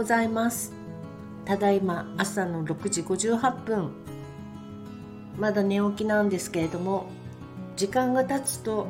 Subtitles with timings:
[0.00, 0.72] ございます。
[1.44, 3.90] ただいま朝の6時58分。
[5.38, 7.04] まだ寝起きなんですけれども
[7.76, 8.86] 時間が経つと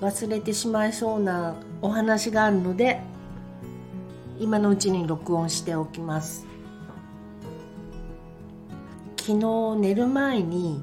[0.00, 3.00] 忘れてしまいそうなお話があるので
[4.38, 6.46] 今のうちに録音しておきます。
[9.16, 10.80] 昨日寝る前に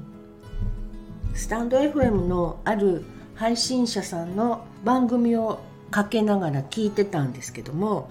[1.34, 3.02] スタンド FM のある
[3.34, 5.58] 配信者さんの番組を
[5.90, 8.10] かけながら聞いてたんですけども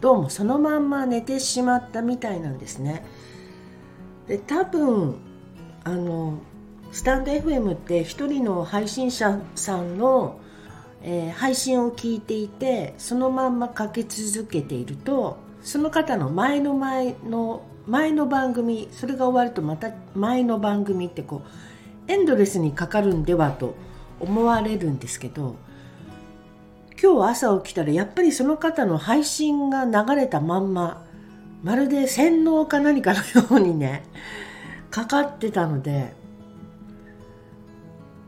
[0.00, 3.04] どうもそのまんま寝てしまったみたいなんですね。
[4.28, 5.16] で多分
[5.82, 6.38] あの
[6.92, 10.38] スタンド FM って一人の配信者さんの、
[11.02, 21.42] えー、配信を聞いていてそのまんまかけ続けているとその方の前の前の前の番組それが終わるとまた前の番組ってこ
[22.08, 23.74] うエンドレスにかかるんではと
[24.20, 25.56] 思われるんですけど
[27.08, 31.06] 今日朝起きたらやっぱりその方の配信が流れたまんま
[31.62, 34.04] まるで洗脳か何かのようにね
[34.90, 36.12] かかってたので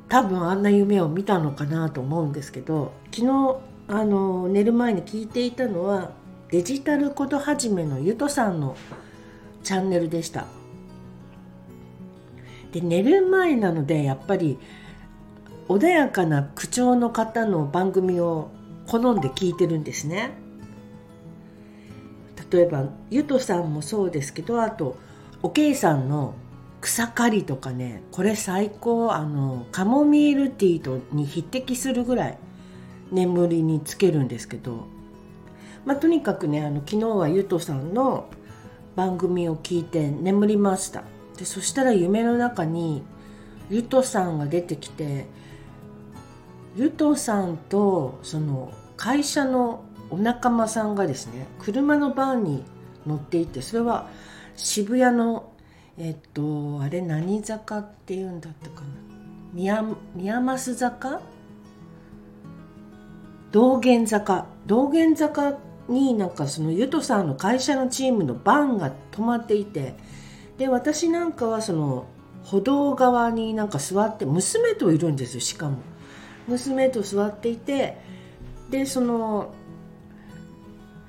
[0.09, 6.13] 多分あんな夢を見たのかなと思うんですけど昨日あの寝る前に聞いていたのは
[6.49, 8.79] デジタルことはじめのゆとさんの
[9.63, 10.47] チャンネルでした。
[12.73, 14.59] で寝る前なのでやっぱり
[15.69, 18.51] 穏やかな口調の方の番組を
[18.91, 20.33] 好んで聞いてるんですね。
[22.51, 24.97] 例えばゆとさんもそうですけどあと
[25.41, 26.35] おけいさんの
[26.81, 32.39] 草刈りとかねこれ最高あのカモミールティーとに匹敵するぐらい
[33.13, 34.89] 眠りにつけるんですけど、
[35.85, 38.29] まあ、とにかくねあの昨日はゆとさんの
[38.97, 41.05] 番組を聞いて眠りました。
[41.37, 43.05] でそしたら夢の中に
[43.71, 45.27] ゆとさんが出てきて
[46.77, 52.65] ゆとさんとその会社のお仲間さんがですね車のバンに
[53.07, 54.09] 乗っていてそれは
[54.57, 55.53] 渋谷の
[55.99, 58.87] えっとあれ何坂っていうんだったかな？
[59.53, 61.21] 宮宮益坂？
[63.53, 64.47] 道玄坂。
[64.67, 69.97] 道玄坂になんかそのゆとさんの会社のチームのバンが止まっていて
[70.57, 72.07] で私なんかはその
[72.45, 75.79] 歩道側になんか座って娘といるんですよしかも。
[76.51, 77.97] 娘と座っていて
[78.71, 79.55] でその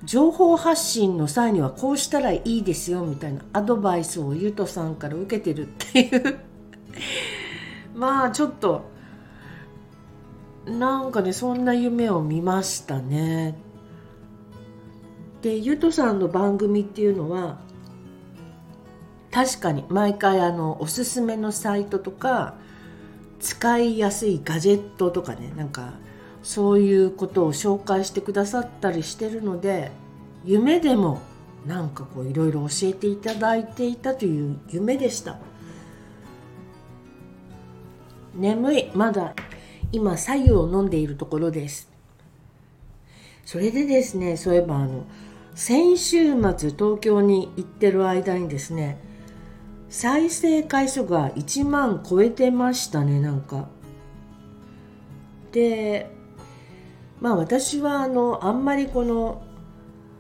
[0.04, 6.40] 情報発信の際にはこうしたらいいですよみたいなアドバイスをゆとさんから受けてるっていう
[7.94, 8.90] まあちょっと
[10.66, 13.56] なんかねそんな夢を見ましたね。
[15.42, 17.58] でゆとさんの番組っていうのは
[19.32, 22.56] 確かに毎回あのおすすめのサイトとか
[23.42, 25.94] 使いやすいガジェットとかねなんか
[26.44, 29.92] そういうことを紹介してくださったりしてるので
[30.46, 31.22] 夢でも
[31.66, 35.38] なんかこういろいろ教えていただいていたという夢でした。
[38.34, 38.92] 眠い。
[38.96, 39.36] まだ
[39.92, 41.92] 今左右を飲んでいるところです。
[43.46, 45.04] それでですねそういえばあの
[45.54, 48.98] 先週末東京に行ってる間にですね
[49.92, 53.68] 再生回数が1万超えてましたねなんか
[55.52, 56.10] で
[57.20, 59.44] まあ私はあのあんまりこの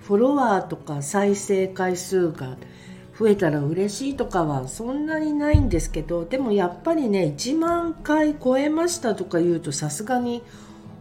[0.01, 2.57] フォロワーとか再生回数が
[3.17, 10.43] 増えたら嬉しいとかはそんなにないんですけどでもやっぱりね1万回超えましたとか言うとさすがに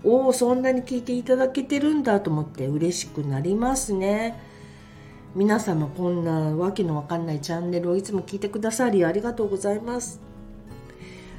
[0.05, 4.50] おおそんなに聞いていただけてるんだと思って嬉しくなりますね。
[5.35, 10.21] 皆様こんなわけのわかんないチャンネルをいつも聞いてくださりありがとうございます。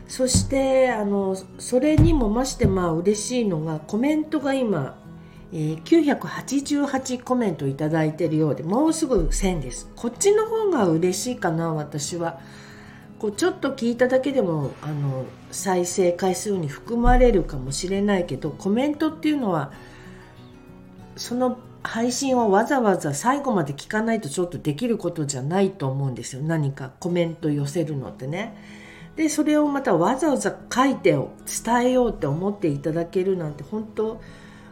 [0.08, 4.98] そしてあのそれにもましてまあ嬉しいのがコメントが今、
[5.54, 9.90] えー、988コメントいただいてるようでもうすぐ1000です。
[9.96, 12.40] こっちの方が嬉しいかな私は。
[13.20, 19.72] こうちょっと聞いただけでもあの再生回数に含まれるかもしれないけどコメントっていうのは
[21.16, 26.42] その配信をわざわざ最後まで聞かないとちょっとできることじゃないと思うんですよ。
[26.42, 28.56] 何かコメント寄せるのってね。
[29.16, 31.30] でそれをまたわざわざ書いて伝
[31.84, 34.22] えようって思っていただけるなんて本当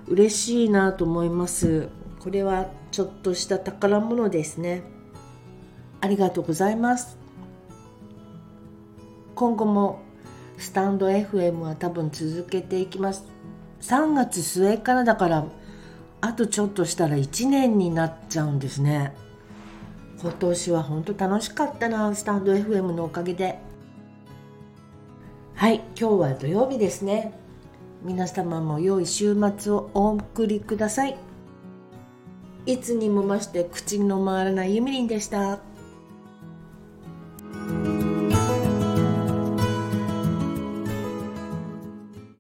[0.07, 1.89] 嬉しいなと思います。
[2.19, 4.83] これはちょっとした宝物ですね。
[6.01, 7.17] ありがとうございます。
[9.35, 9.99] 今後も
[10.57, 13.25] スタンド FM は多分続けていきます。
[13.81, 15.45] 3月末からだから
[16.21, 19.15] あとちょっとしたら1年になっちゃうんですね。
[20.21, 23.59] 今年は本当楽しかったなスタンド FM のおかげで。
[25.55, 27.33] はい今日は土曜日ですね。
[28.03, 31.17] 皆様も良い週末をお送りください。
[32.65, 35.68] いつにも増して口の回らないゆみりんでした。